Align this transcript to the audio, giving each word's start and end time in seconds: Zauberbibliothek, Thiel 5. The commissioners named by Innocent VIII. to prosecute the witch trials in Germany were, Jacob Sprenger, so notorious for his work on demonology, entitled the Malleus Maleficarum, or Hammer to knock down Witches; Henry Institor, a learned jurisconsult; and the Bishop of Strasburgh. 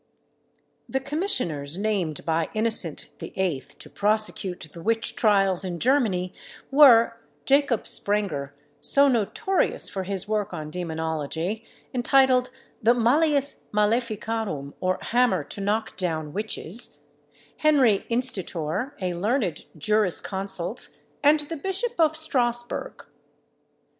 Zauberbibliothek, 0.01 0.93
Thiel 0.93 0.93
5. 0.93 0.93
The 0.93 0.99
commissioners 1.01 1.77
named 1.77 2.25
by 2.25 2.49
Innocent 2.55 3.09
VIII. 3.19 3.59
to 3.77 3.87
prosecute 3.91 4.67
the 4.73 4.81
witch 4.81 5.15
trials 5.15 5.63
in 5.63 5.77
Germany 5.79 6.33
were, 6.71 7.17
Jacob 7.45 7.83
Sprenger, 7.85 8.49
so 8.81 9.07
notorious 9.07 9.89
for 9.89 10.01
his 10.01 10.27
work 10.27 10.55
on 10.55 10.71
demonology, 10.71 11.63
entitled 11.93 12.49
the 12.81 12.95
Malleus 12.95 13.61
Maleficarum, 13.71 14.73
or 14.79 14.97
Hammer 15.01 15.43
to 15.43 15.61
knock 15.61 15.97
down 15.97 16.33
Witches; 16.33 16.97
Henry 17.57 18.07
Institor, 18.09 18.93
a 18.99 19.13
learned 19.13 19.65
jurisconsult; 19.77 20.95
and 21.21 21.41
the 21.41 21.57
Bishop 21.57 21.93
of 21.99 22.17
Strasburgh. 22.17 23.05